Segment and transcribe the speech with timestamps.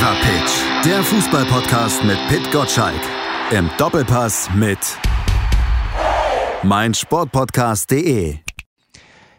[0.00, 3.02] Fever Pitch, der Fußballpodcast mit Pit Gottschalk.
[3.50, 4.78] Im Doppelpass mit
[6.62, 8.36] meinsportpodcast.de.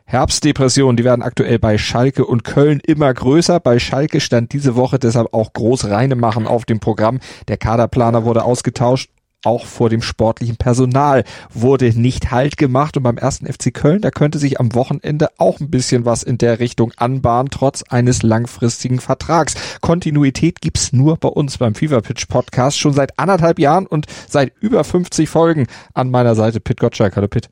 [0.05, 3.59] Herbstdepressionen, die werden aktuell bei Schalke und Köln immer größer.
[3.59, 7.19] Bei Schalke stand diese Woche deshalb auch groß Reinemachen auf dem Programm.
[7.47, 9.09] Der Kaderplaner wurde ausgetauscht
[9.43, 11.23] auch vor dem sportlichen Personal
[11.53, 15.59] wurde nicht Halt gemacht und beim ersten FC Köln, da könnte sich am Wochenende auch
[15.59, 19.55] ein bisschen was in der Richtung anbahnen, trotz eines langfristigen Vertrags.
[19.81, 24.53] Kontinuität gibt's nur bei uns beim Fever Pitch Podcast schon seit anderthalb Jahren und seit
[24.59, 27.15] über 50 Folgen an meiner Seite Pit Gottschalk.
[27.15, 27.49] Hallo Pit.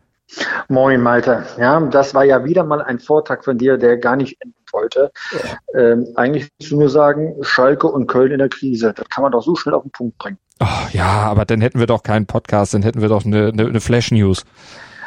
[0.68, 1.46] Moin Malte.
[1.58, 5.12] Ja, das war ja wieder mal ein Vortrag von dir, der gar nicht enden wollte.
[5.32, 5.80] Ja.
[5.80, 8.94] Ähm, eigentlich musst du nur sagen, Schalke und Köln in der Krise.
[8.94, 10.38] Das kann man doch so schnell auf den Punkt bringen.
[10.60, 13.68] Oh, ja, aber dann hätten wir doch keinen Podcast, dann hätten wir doch eine, eine,
[13.68, 14.46] eine Flash News.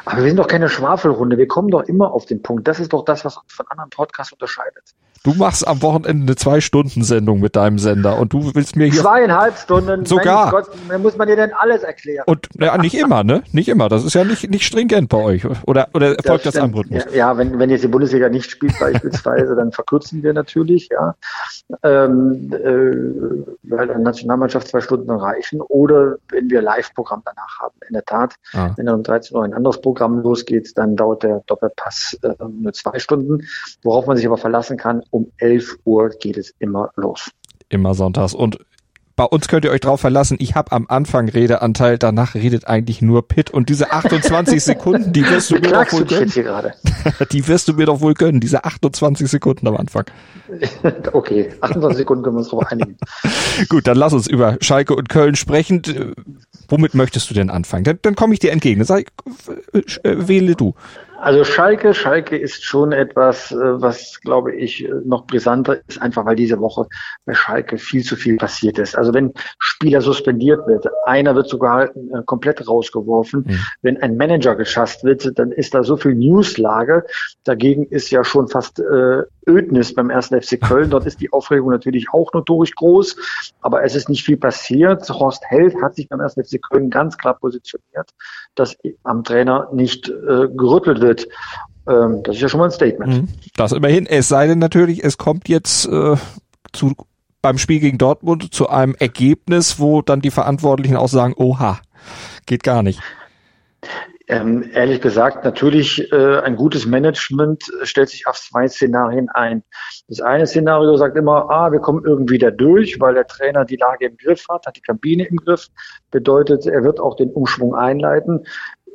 [0.04, 1.38] Aber wir sind doch keine Schwafelrunde.
[1.38, 2.66] Wir kommen doch immer auf den Punkt.
[2.66, 4.94] Das ist doch das, was uns von anderen Podcasts unterscheidet.
[5.24, 9.02] Du machst am Wochenende eine Zwei-Stunden-Sendung mit deinem Sender und du willst mir hier.
[9.02, 10.04] Zweieinhalb Stunden.
[10.04, 10.50] Sogar.
[10.50, 10.68] Gott,
[11.00, 12.24] muss man dir denn alles erklären?
[12.26, 13.44] Und ja, nicht immer, ne?
[13.52, 13.88] Nicht immer.
[13.88, 15.44] Das ist ja nicht, nicht stringent bei euch.
[15.64, 17.04] Oder, oder erfolgt das, das am Rhythmus?
[17.10, 21.14] Ja, ja, wenn, wenn jetzt die Bundesliga nicht spielt beispielsweise, dann verkürzen wir natürlich, ja.
[21.84, 25.60] Ähm, äh, weil der Nationalmannschaft zwei Stunden reichen.
[25.60, 27.76] Oder wenn wir Live-Programm danach haben.
[27.88, 28.70] In der Tat, ah.
[28.76, 32.72] wenn dann um 13 Uhr ein anderes Programm losgeht, dann dauert der Doppelpass äh, nur
[32.72, 33.46] zwei Stunden.
[33.84, 37.30] Worauf man sich aber verlassen kann, um 11 Uhr geht es immer los.
[37.68, 38.34] Immer sonntags.
[38.34, 38.58] Und
[39.14, 43.02] bei uns könnt ihr euch drauf verlassen, ich habe am Anfang Redeanteil, danach redet eigentlich
[43.02, 46.32] nur Pitt und diese 28 Sekunden, die wirst du mir doch wohl gönnen.
[47.32, 50.06] die wirst du mir doch wohl gönnen, diese 28 Sekunden am Anfang.
[51.12, 52.96] Okay, 28 Sekunden können wir uns drauf einigen.
[53.68, 55.82] Gut, dann lass uns über Schalke und Köln sprechen.
[56.68, 57.84] Womit möchtest du denn anfangen?
[57.84, 58.84] Dann, dann komme ich dir entgegen.
[58.84, 59.12] Sag,
[59.72, 59.82] äh,
[60.28, 60.74] wähle du.
[61.22, 66.34] Also Schalke, Schalke ist schon etwas, äh, was glaube ich noch brisanter ist, einfach weil
[66.34, 66.88] diese Woche
[67.24, 68.98] bei Schalke viel zu viel passiert ist.
[68.98, 73.58] Also wenn Spieler suspendiert wird, einer wird sogar äh, komplett rausgeworfen, mhm.
[73.82, 77.04] wenn ein Manager geschasst wird, dann ist da so viel Newslage.
[77.44, 80.90] Dagegen ist ja schon fast äh, Ödnis beim ersten FC Köln.
[80.90, 83.16] Dort ist die Aufregung natürlich auch notorisch groß,
[83.60, 85.08] aber es ist nicht viel passiert.
[85.08, 88.10] Horst Held hat sich beim ersten FC Köln ganz klar positioniert,
[88.56, 91.11] dass am Trainer nicht äh, gerüttelt wird.
[91.88, 93.12] Ähm, das ist ja schon mal ein Statement.
[93.12, 93.28] Mhm.
[93.56, 94.06] Das immerhin.
[94.06, 96.16] Es sei denn natürlich, es kommt jetzt äh,
[96.72, 96.94] zu
[97.42, 101.80] beim Spiel gegen Dortmund zu einem Ergebnis, wo dann die Verantwortlichen auch sagen, oha,
[102.46, 103.00] geht gar nicht.
[104.28, 109.64] Ähm, ehrlich gesagt, natürlich äh, ein gutes Management stellt sich auf zwei Szenarien ein.
[110.08, 113.76] Das eine Szenario sagt immer, ah, wir kommen irgendwie da durch, weil der Trainer die
[113.76, 115.66] Lage im Griff hat, hat die Kabine im Griff,
[116.12, 118.46] bedeutet, er wird auch den Umschwung einleiten.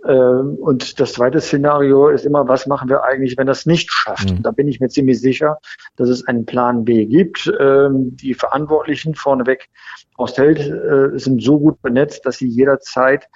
[0.08, 4.32] Ähm, und das zweite Szenario ist immer, was machen wir eigentlich, wenn das nicht schafft?
[4.32, 4.44] Mhm.
[4.44, 5.58] Da bin ich mir ziemlich sicher,
[5.96, 7.52] dass es einen Plan B gibt.
[7.60, 9.70] Ähm, die Verantwortlichen vorneweg
[10.16, 13.28] aus Held äh, sind so gut benetzt, dass sie jederzeit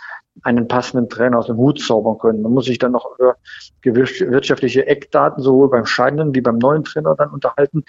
[0.44, 2.42] einen passenden Trainer aus dem Hut zaubern können.
[2.42, 3.36] Man muss sich dann noch über
[3.84, 7.84] wirtschaftliche Eckdaten sowohl beim scheidenden wie beim neuen Trainer dann unterhalten.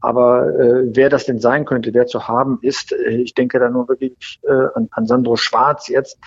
[0.00, 3.68] Aber äh, wer das denn sein könnte, wer zu haben ist, äh, ich denke da
[3.68, 6.18] nur wirklich äh, an, an Sandro Schwarz jetzt,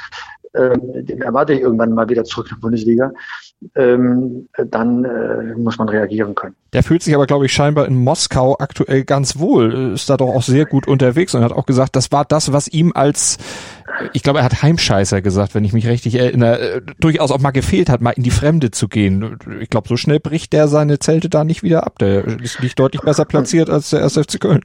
[0.57, 3.11] ähm, den erwarte ich irgendwann mal wieder zurück in die Bundesliga,
[3.75, 6.55] ähm, dann äh, muss man reagieren können.
[6.73, 10.27] Der fühlt sich aber, glaube ich, scheinbar in Moskau aktuell ganz wohl, ist da doch
[10.27, 13.37] auch sehr gut unterwegs und hat auch gesagt, das war das, was ihm als,
[14.13, 17.51] ich glaube, er hat Heimscheißer gesagt, wenn ich mich richtig erinnere, äh, durchaus auch mal
[17.51, 19.37] gefehlt hat, mal in die Fremde zu gehen.
[19.59, 21.97] Ich glaube, so schnell bricht der seine Zelte da nicht wieder ab.
[21.99, 24.61] Der ist nicht deutlich besser platziert als der SFC Köln.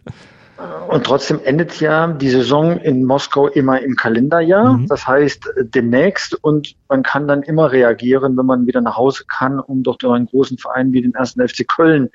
[0.88, 4.74] Und trotzdem endet ja die Saison in Moskau immer im Kalenderjahr.
[4.74, 4.86] Mhm.
[4.88, 9.60] Das heißt demnächst und man kann dann immer reagieren, wenn man wieder nach Hause kann,
[9.60, 12.10] um doch einen großen Verein wie den ersten FC Köln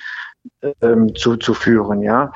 [0.82, 2.02] ähm, zu, zu führen.
[2.02, 2.34] Ja,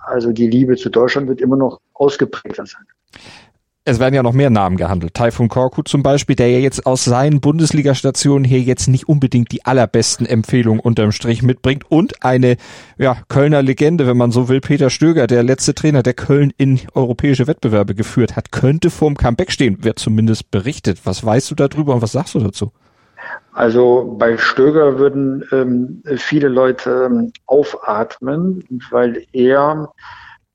[0.00, 2.84] also die Liebe zu Deutschland wird immer noch ausgeprägter sein
[3.86, 5.12] es werden ja noch mehr Namen gehandelt.
[5.12, 9.66] Taifun Korkut zum Beispiel, der ja jetzt aus seinen Bundesliga-Stationen hier jetzt nicht unbedingt die
[9.66, 11.84] allerbesten Empfehlungen unterm Strich mitbringt.
[11.90, 12.56] Und eine
[12.96, 16.80] ja, Kölner Legende, wenn man so will, Peter Stöger, der letzte Trainer, der Köln in
[16.94, 21.00] europäische Wettbewerbe geführt hat, könnte vorm Comeback stehen, wird zumindest berichtet.
[21.04, 22.72] Was weißt du darüber und was sagst du dazu?
[23.52, 29.92] Also bei Stöger würden ähm, viele Leute ähm, aufatmen, weil er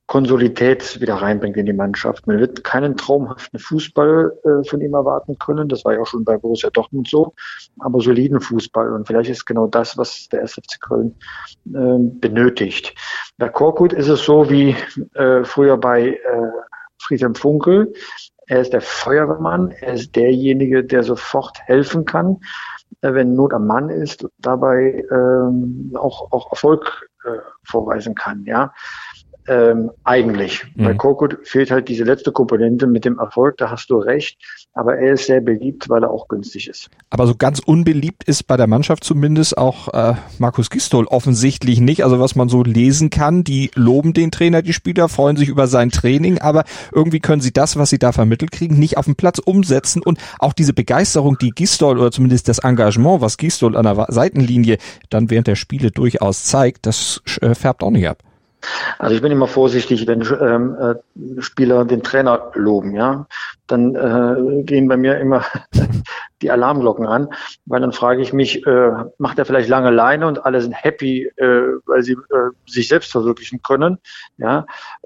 [0.10, 2.26] Konsolidität wieder reinbringt in die Mannschaft.
[2.26, 5.70] Man wird keinen traumhaften Fußball äh, von ihm erwarten können.
[5.70, 7.36] Das war ja auch schon bei Borussia Dortmund so,
[7.78, 8.92] aber soliden Fußball.
[8.92, 11.16] Und vielleicht ist genau das, was der SFC Köln
[11.68, 12.96] äh, benötigt.
[13.38, 14.76] Bei Korkut ist es so wie
[15.14, 16.18] äh, früher bei äh,
[16.98, 17.94] Friedhelm Funkel.
[18.48, 19.70] Er ist der Feuerwehrmann.
[19.80, 22.40] Er ist derjenige, der sofort helfen kann,
[23.02, 28.44] äh, wenn Not am Mann ist, dabei ähm, auch, auch Erfolg äh, vorweisen kann.
[28.46, 28.74] Ja
[29.50, 30.64] ähm, eigentlich.
[30.76, 30.84] Mhm.
[30.84, 34.38] Bei Korkut fehlt halt diese letzte Komponente mit dem Erfolg, da hast du recht.
[34.74, 36.90] Aber er ist sehr beliebt, weil er auch günstig ist.
[37.10, 42.04] Aber so ganz unbeliebt ist bei der Mannschaft zumindest auch äh, Markus Gistol offensichtlich nicht.
[42.04, 45.68] Also was man so lesen kann, die loben den Trainer, die Spieler, freuen sich über
[45.68, 46.64] sein Training, aber
[46.94, 50.04] irgendwie können sie das, was sie da vermittelt kriegen, nicht auf dem Platz umsetzen.
[50.04, 54.78] Und auch diese Begeisterung, die Gistol oder zumindest das Engagement, was Gistol an der Seitenlinie
[55.10, 58.24] dann während der Spiele durchaus zeigt, das äh, färbt auch nicht ab.
[58.98, 63.28] Also ich bin immer vorsichtig, wenn ähm, äh, Spieler den Trainer loben, ja,
[63.68, 65.46] dann äh, gehen bei mir immer
[66.42, 67.30] die Alarmglocken an,
[67.66, 71.32] weil dann frage ich mich, äh, macht er vielleicht lange Leine und alle sind happy,
[71.38, 71.46] äh,
[71.86, 74.00] weil sie äh, sich selbst verwirklichen können,
[74.38, 74.66] ja,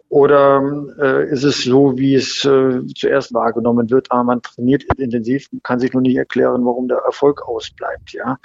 [0.10, 0.62] oder
[1.00, 5.80] äh, ist es so, wie es äh, zuerst wahrgenommen wird, ah, man trainiert intensiv, kann
[5.80, 8.38] sich nur nicht erklären, warum der Erfolg ausbleibt, ja.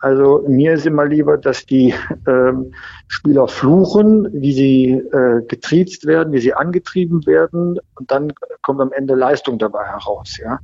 [0.00, 1.94] Also mir ist immer lieber, dass die
[2.26, 2.72] ähm,
[3.06, 8.32] Spieler fluchen, wie sie äh, getriezt werden, wie sie angetrieben werden und dann
[8.62, 10.38] kommt am Ende Leistung dabei heraus.
[10.38, 10.58] Ja.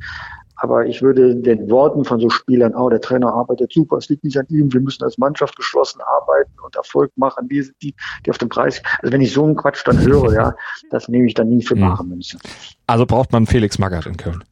[0.56, 4.25] Aber ich würde den Worten von so Spielern, oh, der Trainer arbeitet super, es liegt
[4.25, 7.94] nicht an ihm, wir müssen als Mannschaft geschlossen arbeiten und Erfolg machen, die, die,
[8.25, 8.83] die auf dem Preis.
[9.03, 10.55] Also wenn ich so einen Quatsch dann höre, ja,
[10.91, 11.83] das nehme ich dann nie für hm.
[11.83, 12.38] bare Münze.
[12.87, 14.43] Also braucht man Felix Magath in Köln.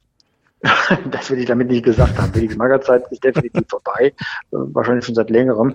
[1.10, 2.32] das will ich damit nicht gesagt haben.
[2.32, 4.12] Die Magerzeit ist definitiv vorbei, äh,
[4.50, 5.74] wahrscheinlich schon seit längerem.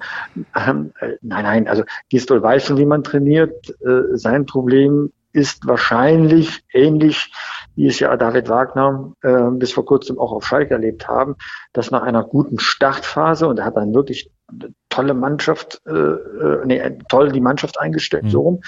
[0.55, 3.69] Ähm, äh, nein, nein, also Gistol weiß schon, wie man trainiert.
[3.81, 7.31] Äh, sein Problem ist wahrscheinlich ähnlich,
[7.75, 11.35] wie es ja David Wagner äh, bis vor kurzem auch auf Schalke erlebt haben,
[11.71, 14.31] dass nach einer guten Startphase, und er hat dann wirklich
[14.89, 18.29] tolle Mannschaft, äh, äh, nee, toll die Mannschaft eingestellt, mhm.
[18.29, 18.61] so rum.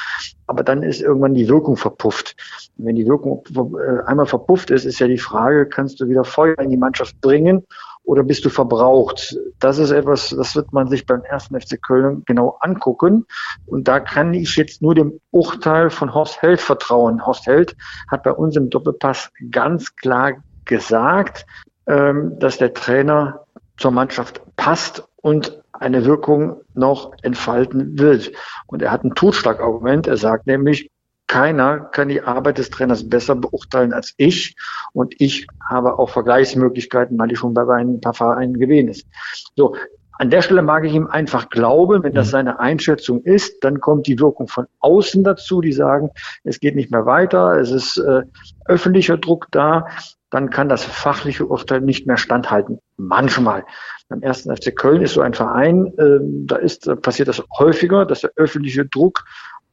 [0.47, 2.35] Aber dann ist irgendwann die Wirkung verpufft.
[2.77, 6.23] Und wenn die Wirkung äh, einmal verpufft ist, ist ja die Frage, kannst du wieder
[6.23, 7.65] Feuer in die Mannschaft bringen
[8.03, 9.38] oder bist du verbraucht?
[9.59, 13.25] Das ist etwas, das wird man sich beim ersten FC Köln genau angucken.
[13.65, 17.25] Und da kann ich jetzt nur dem Urteil von Horst Held vertrauen.
[17.25, 17.75] Horst Held
[18.09, 20.33] hat bei uns im Doppelpass ganz klar
[20.65, 21.45] gesagt,
[21.88, 23.45] ähm, dass der Trainer
[23.77, 28.31] zur Mannschaft passt und eine Wirkung noch entfalten wird.
[28.68, 30.07] Und er hat ein Totschlagargument.
[30.07, 30.89] Er sagt nämlich,
[31.27, 34.56] keiner kann die Arbeit des Trainers besser beurteilen als ich.
[34.94, 39.07] Und ich habe auch Vergleichsmöglichkeiten, weil ich schon bei ein paar Vereinen gewesen ist.
[39.56, 39.75] So.
[40.19, 42.31] An der Stelle mag ich ihm einfach glauben, wenn das mhm.
[42.31, 46.12] seine Einschätzung ist, dann kommt die Wirkung von außen dazu, die sagen,
[46.44, 48.21] es geht nicht mehr weiter, es ist äh,
[48.65, 49.88] öffentlicher Druck da,
[50.29, 52.79] dann kann das fachliche Urteil nicht mehr standhalten.
[52.97, 53.65] Manchmal.
[54.12, 58.06] Beim ersten FC Köln ist so ein Verein, äh, da ist, da passiert das häufiger,
[58.06, 59.24] dass der öffentliche Druck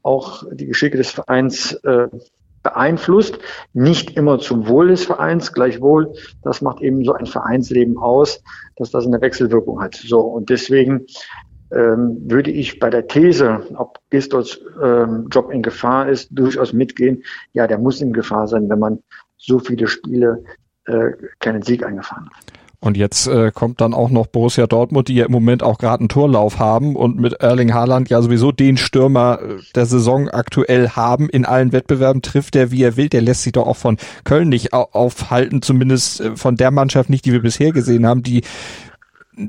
[0.03, 2.07] auch die Geschicke des Vereins äh,
[2.63, 3.41] beeinflusst.
[3.73, 6.15] Nicht immer zum Wohl des Vereins, gleichwohl,
[6.45, 8.41] das macht eben so ein Vereinsleben aus,
[8.77, 9.97] dass das eine Wechselwirkung hat.
[9.97, 11.07] So, und deswegen
[11.73, 17.25] ähm, würde ich bei der These, ob Gistols ähm, Job in Gefahr ist, durchaus mitgehen.
[17.55, 19.03] Ja, der muss in Gefahr sein, wenn man
[19.37, 20.45] so viele Spiele
[20.85, 21.11] äh,
[21.41, 22.68] keinen Sieg eingefahren hat.
[22.81, 26.01] Und jetzt äh, kommt dann auch noch Borussia Dortmund, die ja im Moment auch gerade
[26.01, 30.91] einen Torlauf haben und mit Erling Haaland ja sowieso den Stürmer äh, der Saison aktuell
[30.91, 31.29] haben.
[31.29, 33.09] In allen Wettbewerben trifft er, wie er will.
[33.09, 37.25] Der lässt sich doch auch von Köln nicht aufhalten, zumindest äh, von der Mannschaft nicht,
[37.25, 38.43] die wir bisher gesehen haben, die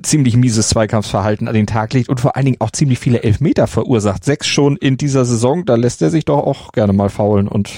[0.01, 3.67] ziemlich mieses Zweikampfsverhalten an den Tag legt und vor allen Dingen auch ziemlich viele Elfmeter
[3.67, 4.23] verursacht.
[4.23, 7.69] Sechs schon in dieser Saison, da lässt er sich doch auch gerne mal faulen und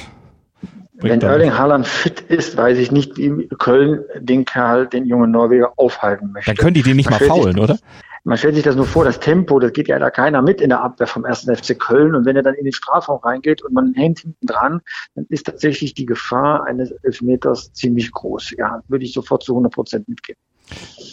[1.02, 5.74] wenn Erling Haaland fit ist, weiß ich nicht, wie Köln den Kerl, den jungen Norweger,
[5.78, 6.50] aufhalten möchte.
[6.50, 7.78] Dann können die den nicht man mal faulen, sich, oder?
[8.24, 10.70] Man stellt sich das nur vor, das Tempo, das geht ja da keiner mit in
[10.70, 12.14] der Abwehr vom ersten FC Köln.
[12.14, 14.82] Und wenn er dann in den Strafraum reingeht und man hängt hinten dran,
[15.16, 18.52] dann ist tatsächlich die Gefahr eines Elfmeters ziemlich groß.
[18.58, 20.40] Ja, würde ich sofort zu 100 Prozent mitgeben.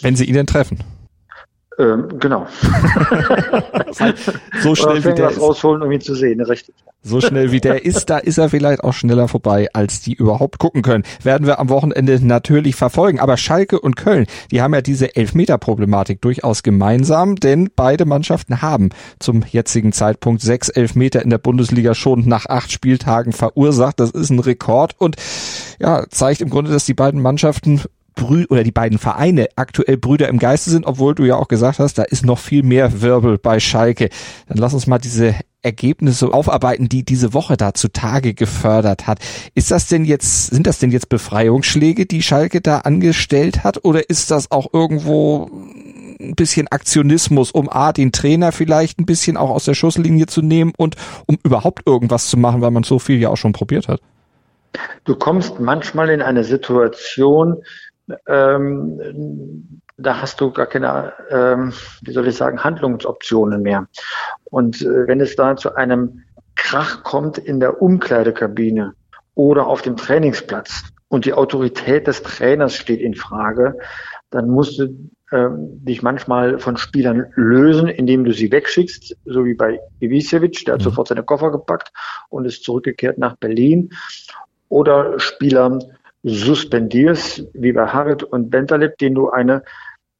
[0.01, 0.77] Wenn sie ihn denn treffen?
[1.79, 2.45] Ähm, genau.
[4.61, 5.39] so schnell wie der ist.
[5.39, 6.75] rausholen, um ihn zu sehen, richtig.
[7.03, 10.59] So schnell wie der ist, da ist er vielleicht auch schneller vorbei, als die überhaupt
[10.59, 11.05] gucken können.
[11.23, 13.21] Werden wir am Wochenende natürlich verfolgen.
[13.21, 18.89] Aber Schalke und Köln, die haben ja diese Elfmeter-Problematik durchaus gemeinsam, denn beide Mannschaften haben
[19.19, 24.01] zum jetzigen Zeitpunkt sechs Elfmeter in der Bundesliga schon nach acht Spieltagen verursacht.
[24.01, 25.15] Das ist ein Rekord und
[25.79, 27.83] ja, zeigt im Grunde, dass die beiden Mannschaften
[28.15, 31.79] Brü oder die beiden Vereine aktuell Brüder im Geiste sind, obwohl du ja auch gesagt
[31.79, 34.09] hast, da ist noch viel mehr Wirbel bei Schalke.
[34.47, 39.19] Dann lass uns mal diese Ergebnisse aufarbeiten, die diese Woche da zutage gefördert hat.
[39.55, 44.09] Ist das denn jetzt, sind das denn jetzt Befreiungsschläge, die Schalke da angestellt hat, oder
[44.09, 45.49] ist das auch irgendwo
[46.19, 50.41] ein bisschen Aktionismus, um A, den Trainer vielleicht ein bisschen auch aus der Schusslinie zu
[50.41, 50.95] nehmen und
[51.27, 54.01] um überhaupt irgendwas zu machen, weil man so viel ja auch schon probiert hat?
[55.03, 57.57] Du kommst manchmal in eine Situation,
[58.27, 63.87] ähm, da hast du gar keine, ähm, wie soll ich sagen, Handlungsoptionen mehr.
[64.45, 66.23] Und äh, wenn es da zu einem
[66.55, 68.93] Krach kommt in der Umkleidekabine
[69.35, 73.77] oder auf dem Trainingsplatz und die Autorität des Trainers steht in Frage,
[74.29, 74.83] dann musst du
[75.31, 80.75] äh, dich manchmal von Spielern lösen, indem du sie wegschickst, so wie bei Ivicevic, der
[80.75, 80.85] hat mhm.
[80.85, 81.91] sofort seine Koffer gepackt
[82.29, 83.91] und ist zurückgekehrt nach Berlin.
[84.69, 85.79] Oder Spieler
[86.23, 89.63] suspendierst, wie bei Harit und Bentaleb, denen du eine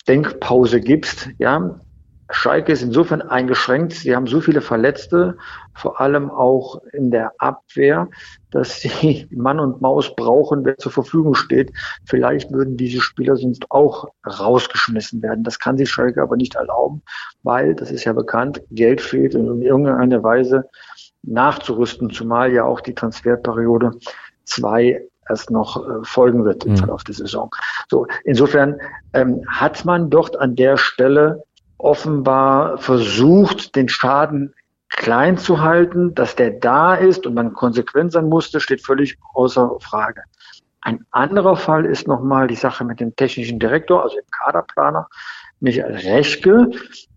[0.08, 1.80] Denkpause gibst, ja,
[2.32, 3.94] Schalke ist insofern eingeschränkt.
[3.94, 5.38] Sie haben so viele Verletzte,
[5.74, 8.08] vor allem auch in der Abwehr,
[8.52, 11.72] dass sie Mann und Maus brauchen, wer zur Verfügung steht.
[12.06, 15.44] Vielleicht würden diese Spieler sonst auch rausgeschmissen werden.
[15.44, 17.02] Das kann sich Schalke aber nicht erlauben,
[17.42, 20.70] weil, das ist ja bekannt, Geld fehlt und in irgendeiner Weise
[21.24, 23.92] nachzurüsten, zumal ja auch die Transferperiode
[24.46, 26.78] zwei erst noch äh, folgen wird im mhm.
[26.78, 27.50] Verlauf der Saison.
[27.90, 28.80] So, insofern
[29.14, 31.44] ähm, hat man dort an der Stelle
[31.78, 34.54] offenbar versucht, den Schaden
[34.90, 39.78] klein zu halten, dass der da ist und man konsequent sein musste, steht völlig außer
[39.80, 40.24] Frage.
[40.82, 45.08] Ein anderer Fall ist nochmal die Sache mit dem technischen Direktor, also dem Kaderplaner,
[45.60, 46.72] Michael Rechke.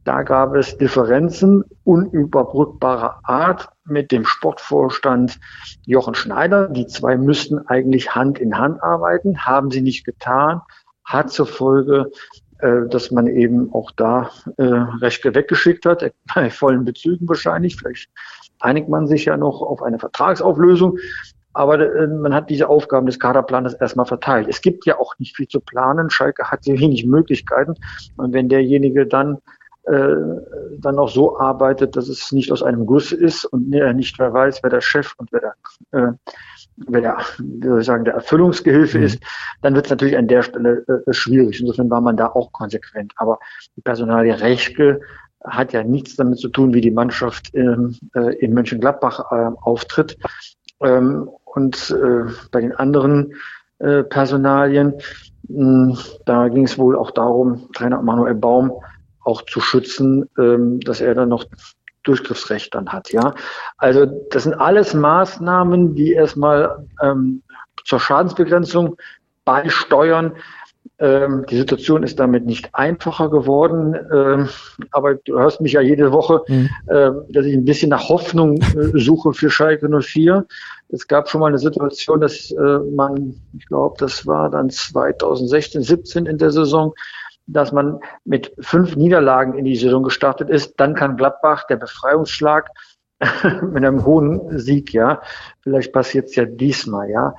[0.04, 5.38] Da gab es Differenzen unüberbrückbarer Art mit dem Sportvorstand
[5.86, 6.68] Jochen Schneider.
[6.68, 10.60] Die zwei müssten eigentlich Hand in Hand arbeiten, haben sie nicht getan,
[11.04, 12.10] hat zur Folge,
[12.58, 17.76] äh, dass man eben auch da äh, Rechte weggeschickt hat, bei vollen Bezügen wahrscheinlich.
[17.76, 18.10] Vielleicht
[18.58, 20.98] einigt man sich ja noch auf eine Vertragsauflösung.
[21.54, 24.48] Aber äh, man hat diese Aufgaben des Kaderplaners erstmal verteilt.
[24.48, 26.10] Es gibt ja auch nicht viel zu planen.
[26.10, 27.74] Schalke hat sehr wenig Möglichkeiten.
[28.16, 29.38] Und wenn derjenige dann
[29.84, 30.14] äh,
[30.78, 34.32] dann auch so arbeitet, dass es nicht aus einem Guss ist und er nicht wer
[34.32, 35.54] weiß, wer der Chef und wer der,
[35.90, 36.12] äh,
[36.76, 39.04] wer der, wie soll ich sagen, der Erfüllungsgehilfe mhm.
[39.04, 39.22] ist,
[39.60, 41.60] dann wird es natürlich an der Stelle äh, schwierig.
[41.60, 43.12] Insofern war man da auch konsequent.
[43.16, 43.40] Aber
[43.76, 45.00] die Personalie Rechke
[45.44, 50.16] hat ja nichts damit zu tun, wie die Mannschaft ähm, äh, in Mönchengladbach äh, auftritt.
[50.80, 53.34] Ähm, und äh, bei den anderen
[53.78, 54.94] äh, Personalien,
[55.48, 58.72] mh, da ging es wohl auch darum, Trainer Manuel Baum
[59.24, 61.44] auch zu schützen, ähm, dass er dann noch
[62.04, 63.12] Durchgriffsrecht dann hat.
[63.12, 63.34] Ja,
[63.76, 67.42] also das sind alles Maßnahmen, die erstmal ähm,
[67.84, 68.96] zur Schadensbegrenzung
[69.44, 70.32] beisteuern.
[71.02, 74.48] Ähm, die Situation ist damit nicht einfacher geworden, ähm,
[74.92, 76.70] aber du hörst mich ja jede Woche, mhm.
[76.86, 80.46] äh, dass ich ein bisschen nach Hoffnung äh, suche für Schalke 04.
[80.90, 85.82] Es gab schon mal eine Situation, dass äh, man, ich glaube, das war dann 2016,
[85.82, 86.94] 17 in der Saison,
[87.48, 90.74] dass man mit fünf Niederlagen in die Saison gestartet ist.
[90.76, 92.70] Dann kann Gladbach, der Befreiungsschlag,
[93.42, 95.20] mit einem hohen Sieg, ja.
[95.62, 97.34] Vielleicht passiert es ja diesmal, ja.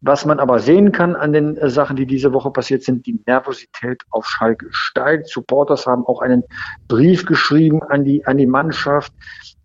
[0.00, 3.20] Was man aber sehen kann an den äh, Sachen, die diese Woche passiert sind, die
[3.26, 5.28] Nervosität auf Schalke steigt.
[5.28, 6.44] Supporters haben auch einen
[6.86, 9.12] Brief geschrieben an die, an die Mannschaft.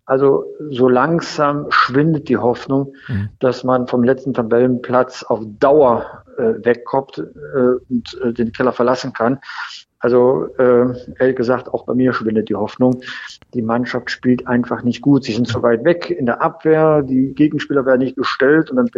[0.06, 3.30] Also so langsam schwindet die Hoffnung, mhm.
[3.38, 9.12] dass man vom letzten Tabellenplatz auf Dauer äh, wegkommt äh, und äh, den Keller verlassen
[9.12, 9.38] kann.
[10.00, 13.00] Also äh, ehrlich gesagt, auch bei mir schwindet die Hoffnung.
[13.54, 15.24] Die Mannschaft spielt einfach nicht gut.
[15.24, 18.88] Sie sind zu weit weg in der Abwehr, die Gegenspieler werden nicht gestellt und dann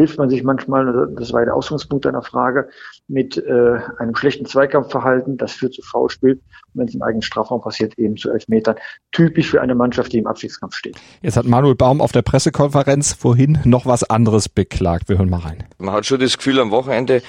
[0.00, 2.70] hilft man sich manchmal, das war der Ausgangspunkt deiner Frage,
[3.06, 5.36] mit äh, einem schlechten Zweikampfverhalten.
[5.36, 6.32] Das führt zu Foulspiel.
[6.32, 6.40] Und
[6.72, 8.76] wenn es im eigenen Strafraum passiert, eben zu Elfmetern.
[9.12, 10.96] Typisch für eine Mannschaft, die im Abstiegskampf steht.
[11.20, 15.10] Jetzt hat Manuel Baum auf der Pressekonferenz vorhin noch was anderes beklagt.
[15.10, 15.64] Wir hören mal rein.
[15.76, 17.20] Man hat schon das Gefühl am Wochenende,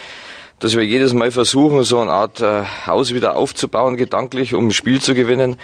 [0.59, 4.71] dass wir jedes Mal versuchen, so eine Art äh, Haus wieder aufzubauen, gedanklich, um ein
[4.71, 5.57] Spiel zu gewinnen.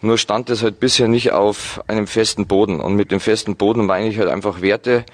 [0.00, 2.80] Nur stand es halt bisher nicht auf einem festen Boden.
[2.80, 5.04] Und mit dem festen Boden meine ich halt einfach Werte,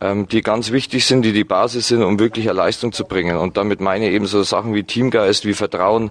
[0.00, 3.36] ähm, die ganz wichtig sind, die die Basis sind, um wirklich eine Leistung zu bringen.
[3.36, 6.10] Und damit meine ich eben so Sachen wie Teamgeist, wie Vertrauen.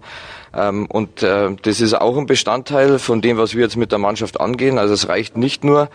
[0.53, 3.99] Ähm, und äh, das ist auch ein Bestandteil von dem, was wir jetzt mit der
[3.99, 4.77] Mannschaft angehen.
[4.77, 5.89] Also es reicht nicht nur,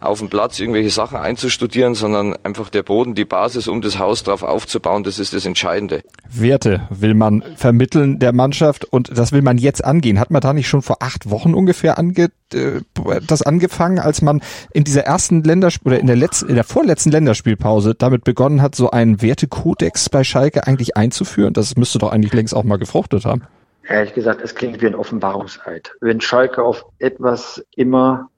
[0.00, 4.22] auf dem Platz irgendwelche Sachen einzustudieren, sondern einfach der Boden, die Basis, um das Haus
[4.22, 6.02] drauf aufzubauen, das ist das Entscheidende.
[6.28, 10.20] Werte will man vermitteln der Mannschaft und das will man jetzt angehen.
[10.20, 12.80] Hat man da nicht schon vor acht Wochen ungefähr ange, äh,
[13.26, 14.40] das angefangen, als man
[14.72, 18.74] in dieser ersten Länderspiel oder in der letzten, in der vorletzten Länderspielpause damit begonnen hat,
[18.74, 21.52] so einen Wertekodex bei Schalke eigentlich einzuführen?
[21.52, 23.42] Das müsste doch eigentlich längst auch mal gefruchtet haben.
[23.88, 25.92] Ehrlich gesagt, es klingt wie ein Offenbarungseid.
[26.00, 28.28] Wenn Schalke auf etwas immer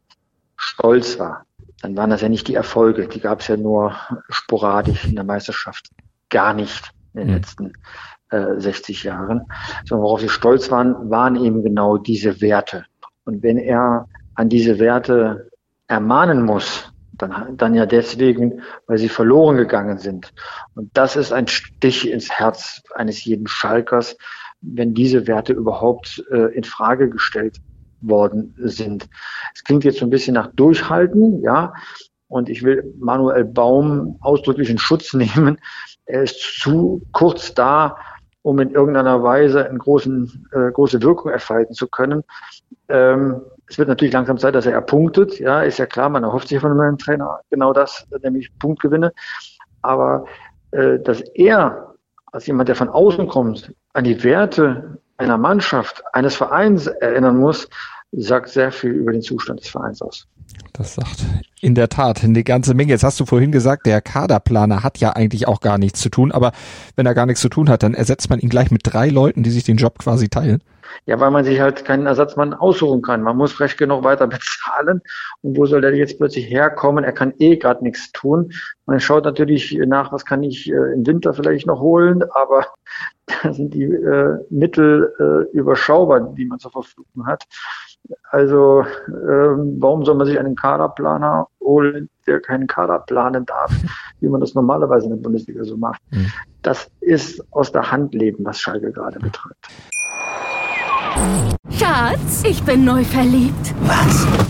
[0.57, 1.45] stolz war,
[1.83, 3.95] dann waren das ja nicht die Erfolge, die gab es ja nur
[4.29, 5.91] sporadisch in der Meisterschaft,
[6.29, 7.35] gar nicht in den mhm.
[7.35, 7.73] letzten
[8.31, 9.47] äh, 60 Jahren,
[9.85, 12.85] sondern worauf sie stolz waren, waren eben genau diese Werte.
[13.25, 15.51] Und wenn er an diese Werte
[15.89, 20.33] ermahnen muss, dann, dann ja deswegen, weil sie verloren gegangen sind.
[20.75, 24.17] Und das ist ein Stich ins Herz eines jeden Schalkers,
[24.63, 27.61] wenn diese Werte überhaupt äh, in Frage gestellt
[28.00, 29.09] worden sind.
[29.54, 31.73] Es klingt jetzt so ein bisschen nach Durchhalten, ja.
[32.28, 35.59] Und ich will Manuel Baum ausdrücklich in Schutz nehmen.
[36.07, 37.97] Er ist zu kurz da,
[38.42, 42.25] um in irgendeiner Weise eine äh, große Wirkung entfalten zu können.
[42.88, 45.38] Ähm, es wird natürlich langsam Zeit, dass er erpunktet.
[45.38, 49.12] Ja, ist ja klar, man erhofft sich von einem Trainer genau das, nämlich Punktgewinne.
[49.83, 50.25] Aber
[50.73, 51.95] äh, dass er
[52.33, 57.69] als jemand, der von außen kommt, an die Werte einer Mannschaft, eines Vereins erinnern muss,
[58.12, 60.27] sagt sehr viel über den Zustand des Vereins aus.
[60.73, 61.25] Das sagt
[61.61, 62.93] in der Tat eine ganze Menge.
[62.93, 66.33] Jetzt hast du vorhin gesagt, der Kaderplaner hat ja eigentlich auch gar nichts zu tun,
[66.33, 66.53] aber
[66.97, 69.43] wenn er gar nichts zu tun hat, dann ersetzt man ihn gleich mit drei Leuten,
[69.43, 70.62] die sich den Job quasi teilen.
[71.07, 73.23] Ja, weil man sich halt keinen Ersatzmann aussuchen kann.
[73.23, 75.03] Man muss recht genug weiter bezahlen.
[75.43, 77.05] Und wo soll der jetzt plötzlich herkommen?
[77.05, 78.53] Er kann eh gerade nichts tun.
[78.87, 82.67] Man schaut natürlich nach, was kann ich äh, im Winter vielleicht noch holen, aber
[83.42, 87.44] da sind die äh, Mittel äh, überschaubar, die man zur Verfügung hat.
[88.30, 93.70] Also ähm, warum soll man sich einen Kaderplaner holen, der keinen Kader planen darf,
[94.20, 96.00] wie man das normalerweise in der Bundesliga so macht?
[96.11, 96.32] Mhm.
[96.62, 99.68] Das ist aus der Hand leben, was Schalke gerade betreibt.
[101.70, 103.75] Schatz, ich bin neu verliebt.
[103.82, 104.50] Was?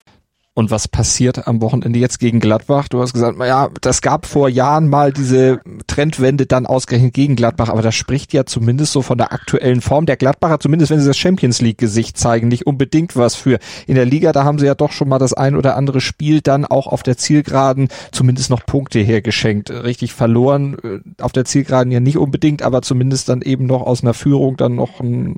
[0.61, 2.87] Und was passiert am Wochenende jetzt gegen Gladbach?
[2.87, 7.69] Du hast gesagt, ja, das gab vor Jahren mal diese Trendwende dann ausgerechnet gegen Gladbach,
[7.69, 11.07] aber das spricht ja zumindest so von der aktuellen Form der Gladbacher, zumindest wenn sie
[11.07, 13.57] das Champions League Gesicht zeigen, nicht unbedingt was für.
[13.87, 16.41] In der Liga, da haben sie ja doch schon mal das ein oder andere Spiel
[16.41, 19.71] dann auch auf der Zielgeraden zumindest noch Punkte hergeschenkt.
[19.71, 24.03] Richtig verloren äh, auf der Zielgeraden ja nicht unbedingt, aber zumindest dann eben noch aus
[24.03, 25.37] einer Führung dann noch ein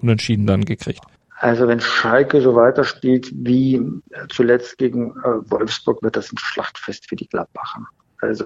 [0.00, 1.02] Unentschieden dann gekriegt.
[1.42, 3.84] Also wenn Schalke so weiterspielt wie
[4.28, 7.80] zuletzt gegen äh, Wolfsburg, wird das ein Schlachtfest für die Gladbacher.
[8.20, 8.44] Also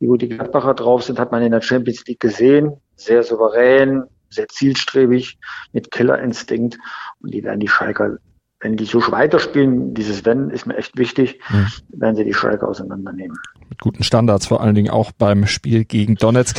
[0.00, 2.72] wie gut die Gladbacher drauf sind, hat man in der Champions League gesehen.
[2.96, 5.36] Sehr souverän, sehr zielstrebig,
[5.74, 6.78] mit Killerinstinkt.
[7.20, 8.16] Und die werden die Schalker,
[8.60, 11.66] wenn die so weiterspielen, dieses Wenn ist mir echt wichtig, mhm.
[12.00, 13.36] werden sie die Schalke auseinandernehmen.
[13.68, 16.58] Mit guten Standards, vor allen Dingen auch beim Spiel gegen Donetsk.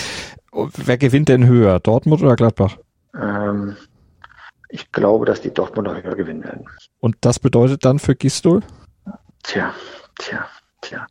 [0.51, 2.77] Wer gewinnt denn höher, Dortmund oder Gladbach?
[3.19, 3.75] Ähm,
[4.73, 6.65] ich glaube, dass die Dortmunder höher gewinnen werden.
[6.99, 8.61] Und das bedeutet dann für Gistol?
[9.43, 9.71] Tja,
[10.17, 10.47] tja,
[10.81, 11.05] tja.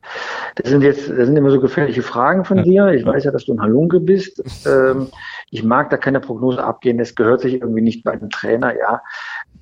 [0.57, 2.65] Das sind jetzt, das sind immer so gefährliche Fragen von ja.
[2.65, 2.89] dir.
[2.89, 4.43] Ich weiß ja, dass du ein Halunke bist.
[4.65, 5.09] Ähm,
[5.51, 6.97] ich mag da keine Prognose abgehen.
[6.97, 9.03] Das gehört sich irgendwie nicht bei einem Trainer, ja.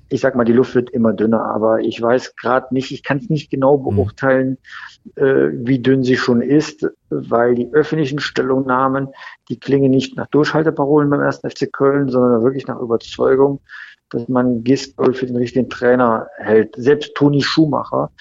[0.09, 3.17] Ich sag mal, die Luft wird immer dünner, aber ich weiß gerade nicht, ich kann
[3.17, 3.95] es nicht genau hm.
[3.95, 4.57] beurteilen,
[5.15, 9.09] äh, wie dünn sie schon ist, weil die öffentlichen Stellungnahmen,
[9.49, 13.61] die klingen nicht nach Durchhalteparolen beim ersten FC Köln, sondern wirklich nach Überzeugung
[14.11, 16.75] dass man Gistol für den richtigen Trainer hält.
[16.75, 18.11] Selbst Toni Schumacher,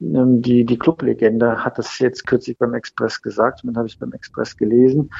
[0.00, 3.98] ähm, die, die Clublegende, hat das jetzt kürzlich beim Express gesagt, und dann habe ich
[3.98, 5.10] beim Express gelesen.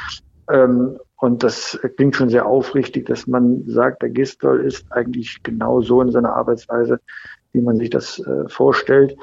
[0.50, 5.82] Ähm, und das klingt schon sehr aufrichtig, dass man sagt, der Gistol ist eigentlich genau
[5.82, 6.98] so in seiner Arbeitsweise,
[7.52, 9.16] wie man sich das äh, vorstellt.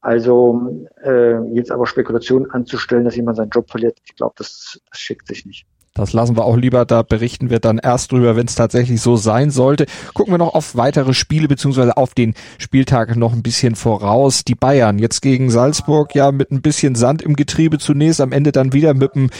[0.00, 5.00] Also äh, jetzt aber Spekulationen anzustellen, dass jemand seinen Job verliert, ich glaube, das, das
[5.00, 5.66] schickt sich nicht.
[5.96, 9.14] Das lassen wir auch lieber, da berichten wir dann erst drüber, wenn es tatsächlich so
[9.14, 9.86] sein sollte.
[10.12, 14.42] Gucken wir noch auf weitere Spiele, beziehungsweise auf den Spieltag noch ein bisschen voraus.
[14.42, 18.50] Die Bayern jetzt gegen Salzburg, ja, mit ein bisschen Sand im Getriebe zunächst, am Ende
[18.50, 19.30] dann wieder mit einem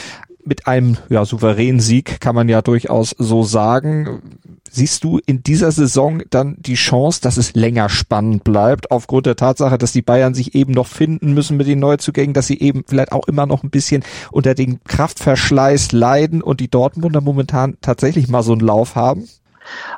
[0.45, 4.21] mit einem ja, souveränen Sieg, kann man ja durchaus so sagen.
[4.69, 9.35] Siehst du in dieser Saison dann die Chance, dass es länger spannend bleibt, aufgrund der
[9.35, 12.83] Tatsache, dass die Bayern sich eben noch finden müssen mit den Neuzugängen, dass sie eben
[12.85, 18.27] vielleicht auch immer noch ein bisschen unter den Kraftverschleiß leiden und die Dortmunder momentan tatsächlich
[18.27, 19.27] mal so einen Lauf haben?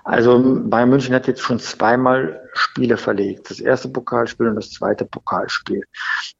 [0.03, 3.49] Also Bayern München hat jetzt schon zweimal Spiele verlegt.
[3.49, 5.84] Das erste Pokalspiel und das zweite Pokalspiel.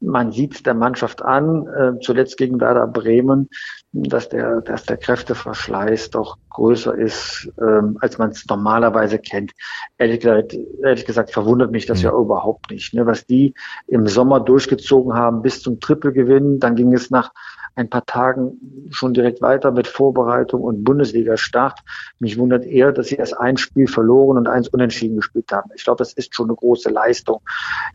[0.00, 3.48] Man sieht der Mannschaft an, äh, zuletzt gegen Werder Bremen,
[3.92, 9.52] dass der, dass der Kräfteverschleiß doch größer ist, ähm, als man es normalerweise kennt.
[9.96, 12.04] Ehrlich gesagt, ehrlich gesagt verwundert mich das mhm.
[12.04, 12.94] ja überhaupt nicht.
[12.94, 13.06] Ne?
[13.06, 13.54] Was die
[13.86, 17.32] im Sommer durchgezogen haben bis zum Trippelgewinn, dann ging es nach
[17.74, 21.80] ein paar Tagen schon direkt weiter mit Vorbereitung und Bundesliga-Start.
[22.18, 25.70] Mich wundert eher, dass sie erst ein Spiel verloren und eins unentschieden gespielt haben.
[25.74, 27.40] Ich glaube, das ist schon eine große Leistung.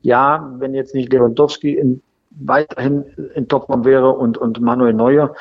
[0.02, 3.06] Ja, wenn jetzt nicht Lewandowski in, weiterhin
[3.36, 5.36] in Topform wäre und, und Manuel Neuer,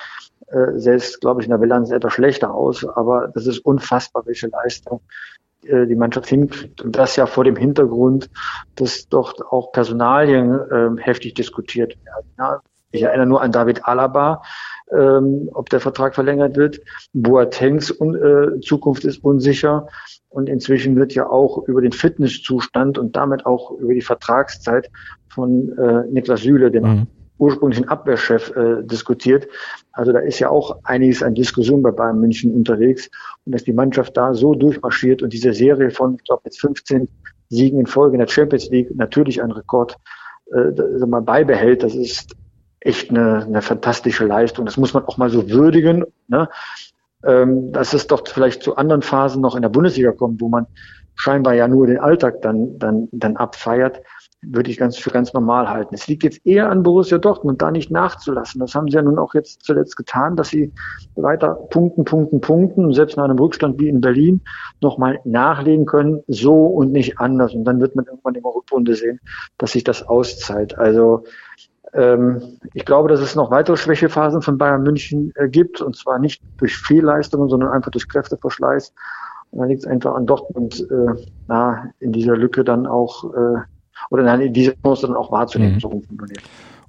[0.49, 4.49] äh, selbst, glaube ich, in der Bilanz etwas schlechter aus, aber das ist unfassbar, welche
[4.49, 5.01] Leistung
[5.64, 6.83] äh, die Mannschaft hinkriegt.
[6.83, 8.29] Und das ja vor dem Hintergrund,
[8.77, 12.27] dass dort auch Personalien äh, heftig diskutiert werden.
[12.38, 12.61] Ja,
[12.92, 14.42] Ich erinnere nur an David Alaba,
[14.92, 16.81] ähm, ob der Vertrag verlängert wird.
[17.14, 19.88] Boatengs un, äh, Zukunft ist unsicher.
[20.28, 24.90] Und inzwischen wird ja auch über den Fitnesszustand und damit auch über die Vertragszeit
[25.28, 27.07] von äh, Niklas Süle, dem mhm.
[27.38, 29.48] ursprünglichen Abwehrchef, äh, diskutiert.
[29.92, 33.11] Also da ist ja auch einiges an Diskussion bei Bayern München unterwegs.
[33.44, 37.09] Und dass die Mannschaft da so durchmarschiert und diese Serie von, ich glaube, jetzt 15
[37.48, 39.96] Siegen in Folge in der Champions League natürlich ein Rekord
[40.52, 42.35] äh, mal beibehält, das ist
[42.85, 44.66] echt eine, eine fantastische Leistung.
[44.66, 46.05] Das muss man auch mal so würdigen.
[46.29, 46.49] Ne?
[47.25, 50.66] Ähm, dass es doch vielleicht zu anderen Phasen noch in der Bundesliga kommt, wo man
[51.14, 54.03] scheinbar ja nur den Alltag dann, dann, dann abfeiert,
[54.45, 55.95] würde ich ganz für ganz normal halten.
[55.95, 58.61] Es liegt jetzt eher an Borussia Dortmund, da nicht nachzulassen.
[58.61, 60.73] Das haben sie ja nun auch jetzt zuletzt getan, dass sie
[61.14, 64.40] weiter punkten, punkten, punkten, selbst nach einem Rückstand wie in Berlin
[64.81, 67.55] nochmal nachlegen können, so und nicht anders.
[67.55, 69.21] Und dann wird man irgendwann in der Rückrunde sehen,
[69.59, 70.77] dass sich das auszahlt.
[70.77, 71.25] Also
[72.72, 76.42] ich glaube, dass es noch weitere Schwächephasen von Bayern München äh, gibt, und zwar nicht
[76.57, 78.94] durch Fehlleistungen, sondern einfach durch Kräfteverschleiß.
[79.50, 83.61] Und dann liegt es einfach an Dortmund, äh, na, in dieser Lücke dann auch, äh,
[84.11, 85.81] oder nein, in dieser Chance dann auch wahrzunehmen, mhm.
[85.81, 86.42] so rumformuliert.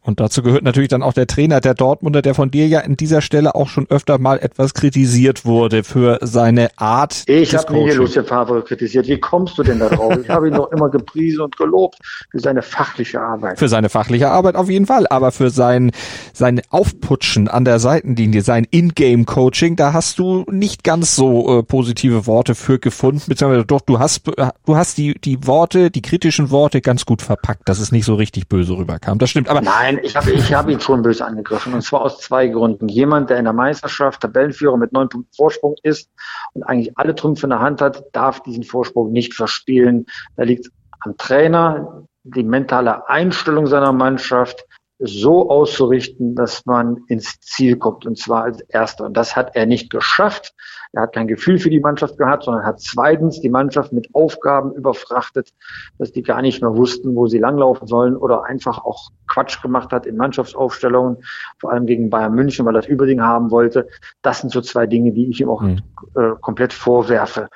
[0.03, 2.97] Und dazu gehört natürlich dann auch der Trainer der Dortmunder, der von dir ja in
[2.97, 7.23] dieser Stelle auch schon öfter mal etwas kritisiert wurde für seine Art.
[7.27, 9.07] Ich habe nie Lucien Favre kritisiert.
[9.07, 10.17] Wie kommst du denn da drauf?
[10.21, 11.97] ich habe ihn doch immer gepriesen und gelobt
[12.29, 13.59] für seine fachliche Arbeit.
[13.59, 15.91] Für seine fachliche Arbeit auf jeden Fall, aber für sein
[16.33, 22.27] sein Aufputschen an der Seitenlinie, sein In-Game-Coaching, da hast du nicht ganz so äh, positive
[22.27, 24.23] Worte für gefunden, beziehungsweise doch, du hast
[24.65, 28.15] du hast die die Worte, die kritischen Worte ganz gut verpackt, dass es nicht so
[28.15, 29.17] richtig böse rüberkam.
[29.19, 31.73] Das stimmt, aber Nein, Nein, ich habe ich hab ihn schon böse angegriffen.
[31.73, 32.87] Und zwar aus zwei Gründen.
[32.87, 36.09] Jemand, der in der Meisterschaft Tabellenführer mit neun Punkten Vorsprung ist
[36.53, 40.05] und eigentlich alle Trümpfe in der Hand hat, darf diesen Vorsprung nicht verspielen.
[40.35, 40.69] Da liegt
[41.01, 44.65] am Trainer die mentale Einstellung seiner Mannschaft
[44.99, 49.05] so auszurichten, dass man ins Ziel kommt und zwar als Erster.
[49.05, 50.53] Und das hat er nicht geschafft.
[50.93, 54.71] Er hat kein Gefühl für die Mannschaft gehabt, sondern hat zweitens die Mannschaft mit Aufgaben
[54.73, 55.51] überfrachtet,
[55.97, 59.91] dass die gar nicht mehr wussten, wo sie langlaufen sollen oder einfach auch Quatsch gemacht
[59.91, 61.17] hat in Mannschaftsaufstellungen,
[61.59, 63.87] vor allem gegen Bayern München, weil er das Überding haben wollte.
[64.21, 65.79] Das sind so zwei Dinge, die ich ihm auch mhm.
[66.15, 67.49] äh, komplett vorwerfe.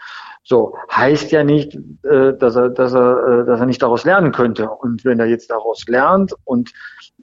[0.44, 4.32] So heißt ja nicht, äh, dass er, dass er, äh, dass er nicht daraus lernen
[4.32, 4.70] könnte.
[4.70, 6.72] Und wenn er jetzt daraus lernt und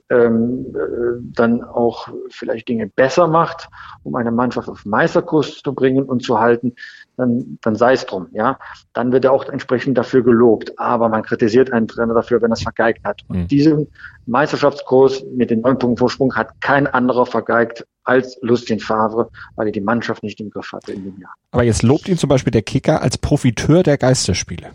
[0.09, 3.69] ähm, äh, dann auch vielleicht Dinge besser macht,
[4.03, 6.75] um eine Mannschaft auf Meisterkurs zu bringen und zu halten,
[7.17, 8.59] dann, dann sei es drum, ja.
[8.93, 10.77] Dann wird er auch entsprechend dafür gelobt.
[10.77, 13.21] Aber man kritisiert einen Trainer dafür, wenn er es vergeigt hat.
[13.27, 13.47] Und mhm.
[13.47, 13.87] diesen
[14.25, 19.71] Meisterschaftskurs mit den neun Punkten Vorsprung hat kein anderer vergeigt als Lucien Favre, weil er
[19.71, 21.33] die Mannschaft nicht im Griff hatte in dem Jahr.
[21.51, 24.71] Aber jetzt lobt ihn zum Beispiel der Kicker als Profiteur der Geisterspiele.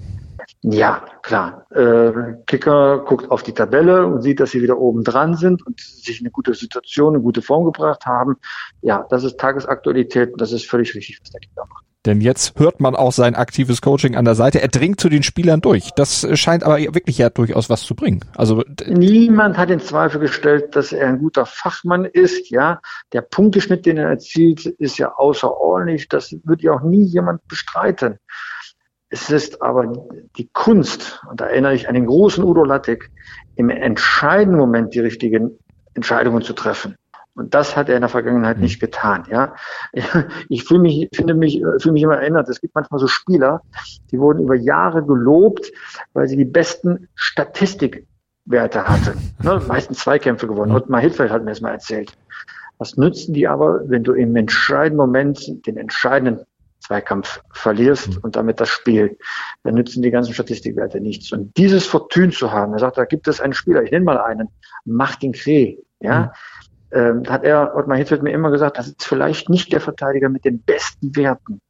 [0.63, 1.67] Ja, klar.
[1.71, 5.81] Äh, Kicker guckt auf die Tabelle und sieht, dass sie wieder oben dran sind und
[5.81, 8.37] sich eine gute Situation, eine gute Form gebracht haben.
[8.83, 11.85] Ja, das ist Tagesaktualität und das ist völlig richtig, was der Kicker macht.
[12.07, 14.63] Denn jetzt hört man auch sein aktives Coaching an der Seite.
[14.63, 15.91] Er dringt zu den Spielern durch.
[15.97, 18.21] Das scheint aber wirklich ja durchaus was zu bringen.
[18.35, 22.49] Also niemand hat in Zweifel gestellt, dass er ein guter Fachmann ist.
[22.51, 22.81] Ja,
[23.13, 26.09] der Punkteschnitt, den er erzielt, ist ja außerordentlich.
[26.09, 28.19] Das wird ja auch nie jemand bestreiten.
[29.11, 29.93] Es ist aber
[30.37, 33.11] die Kunst, und da erinnere ich an den großen Udo Lattek,
[33.57, 35.59] im entscheidenden Moment die richtigen
[35.95, 36.97] Entscheidungen zu treffen.
[37.35, 38.65] Und das hat er in der Vergangenheit mhm.
[38.65, 39.25] nicht getan.
[39.31, 39.55] Ja,
[40.49, 42.49] ich fühle mich, finde mich, fühle mich immer erinnert.
[42.49, 43.63] Es gibt manchmal so Spieler,
[44.13, 45.73] die wurden über Jahre gelobt,
[46.13, 49.19] weil sie die besten Statistikwerte hatten.
[49.43, 50.73] Ne, meistens Zweikämpfe gewonnen.
[50.73, 52.13] Und mal Hitfeld hat mir das mal erzählt.
[52.77, 56.45] Was nützen die aber, wenn du im entscheidenden Moment den entscheidenden
[56.91, 58.19] Zweikampf verlierst mhm.
[58.23, 59.17] und damit das Spiel,
[59.63, 61.31] dann nützen die ganzen Statistikwerte nichts.
[61.31, 64.19] Und dieses Fortun zu haben, er sagt, da gibt es einen Spieler, ich nenne mal
[64.19, 64.49] einen,
[64.85, 66.33] Martin Kreh, ja,
[66.93, 66.99] mhm.
[66.99, 70.45] ähm, hat er, Ottmar Hitzfeld mir immer gesagt, das ist vielleicht nicht der Verteidiger mit
[70.45, 71.61] den besten Werten.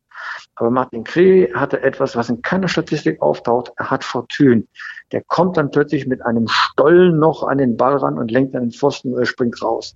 [0.55, 3.73] Aber Martin Kreh hatte etwas, was in keiner Statistik auftaucht.
[3.77, 4.69] Er hat Fortun.
[5.13, 8.63] Der kommt dann plötzlich mit einem Stollen noch an den Ball ran und lenkt an
[8.63, 9.95] den Pfosten oder springt raus.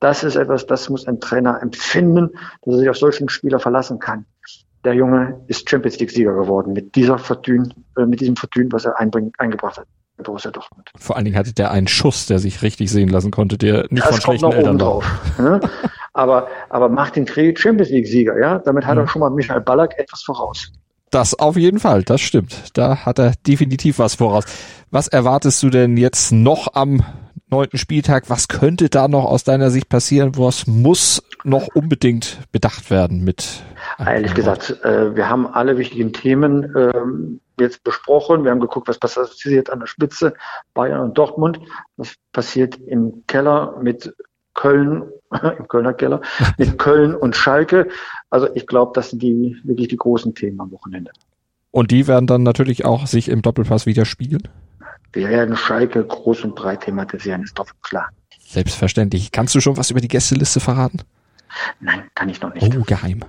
[0.00, 2.30] Das ist etwas, das muss ein Trainer empfinden,
[2.62, 4.26] dass er sich auf solchen Spieler verlassen kann
[4.86, 7.68] der Junge ist Champions League Sieger geworden mit dieser Fortune,
[7.98, 9.86] äh, mit diesem Fortune, was er einbring, eingebracht hat.
[10.22, 10.90] Borussia Dortmund.
[10.98, 14.02] Vor allen Dingen hatte der einen Schuss, der sich richtig sehen lassen konnte, der nicht
[14.02, 15.04] das von schlechten Eltern drauf.
[15.38, 15.60] Ne?
[16.14, 19.02] aber, aber Martin Kreh Champions League Sieger, ja, damit hat mhm.
[19.02, 20.72] er schon mal Michael Ballack etwas voraus.
[21.10, 22.76] Das auf jeden Fall, das stimmt.
[22.78, 24.44] Da hat er definitiv was voraus.
[24.90, 27.04] Was erwartest du denn jetzt noch am
[27.48, 28.28] neunten Spieltag?
[28.28, 30.32] Was könnte da noch aus deiner Sicht passieren?
[30.36, 33.62] Was muss noch unbedingt bedacht werden mit?
[33.98, 38.44] Ehrlich gesagt, äh, wir haben alle wichtigen Themen ähm, jetzt besprochen.
[38.44, 40.34] Wir haben geguckt, was passiert an der Spitze
[40.74, 41.60] Bayern und Dortmund.
[41.96, 44.14] Was passiert im Keller mit
[44.54, 45.04] Köln,
[45.58, 46.20] im Kölner Keller,
[46.58, 47.88] mit Köln und Schalke.
[48.30, 51.12] Also ich glaube, das sind die wirklich die großen Themen am Wochenende.
[51.70, 54.48] Und die werden dann natürlich auch sich im Doppelpass widerspiegeln?
[55.12, 58.08] Wir werden Schalke groß und breit thematisieren, ist doch klar.
[58.46, 59.32] Selbstverständlich.
[59.32, 61.00] Kannst du schon was über die Gästeliste verraten?
[61.80, 62.76] Nein, kann ich noch nicht.
[62.76, 63.20] Oh, geheim.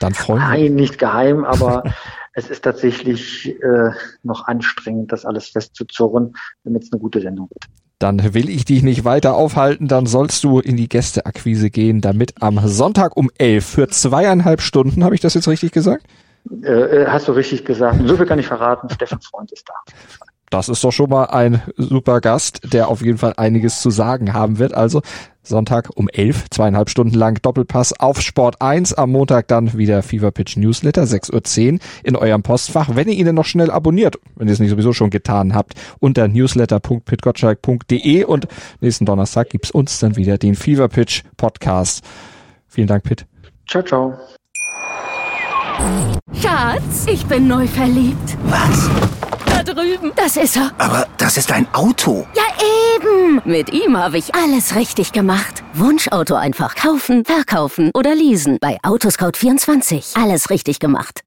[0.00, 1.82] Dann freuen wir Nein, nicht geheim, aber
[2.34, 3.90] es ist tatsächlich äh,
[4.22, 7.64] noch anstrengend, das alles festzuzurren, damit es eine gute Sendung wird.
[7.98, 12.40] Dann will ich dich nicht weiter aufhalten, dann sollst du in die Gästeakquise gehen, damit
[12.40, 16.04] am Sonntag um elf für zweieinhalb Stunden, habe ich das jetzt richtig gesagt?
[16.62, 17.98] Äh, äh hast du richtig gesagt.
[18.06, 19.74] So viel kann ich verraten, Stefan Freund ist da.
[20.50, 24.32] Das ist doch schon mal ein super Gast, der auf jeden Fall einiges zu sagen
[24.32, 24.72] haben wird.
[24.74, 25.02] Also
[25.42, 28.94] Sonntag um elf, zweieinhalb Stunden lang Doppelpass auf Sport 1.
[28.94, 32.94] Am Montag dann wieder Fever Pitch Newsletter, 6.10 Uhr in eurem Postfach.
[32.94, 36.28] Wenn ihr ihn noch schnell abonniert, wenn ihr es nicht sowieso schon getan habt, unter
[36.28, 38.48] newsletter.pitgottschalk.de und
[38.80, 42.04] nächsten Donnerstag gibt's uns dann wieder den Fever Pitch Podcast.
[42.66, 43.26] Vielen Dank, Pitt.
[43.66, 44.18] Ciao, ciao.
[46.40, 48.36] Schatz, ich bin neu verliebt.
[48.44, 48.88] Was?
[49.46, 50.12] Da drüben.
[50.16, 50.70] Das ist er.
[50.78, 52.26] Aber das ist ein Auto.
[52.34, 52.42] Ja,
[52.96, 53.40] eben.
[53.44, 55.62] Mit ihm habe ich alles richtig gemacht.
[55.74, 58.58] Wunschauto einfach kaufen, verkaufen oder leasen.
[58.60, 60.20] Bei Autoscout24.
[60.22, 61.22] Alles richtig gemacht.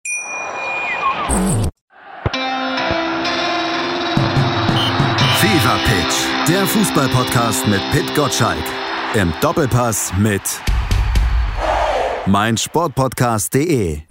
[5.40, 8.64] Fever Pitch, der Fußballpodcast mit Pit Gottschalk.
[9.14, 10.42] Im Doppelpass mit
[12.28, 14.11] meinsportpodcast.de.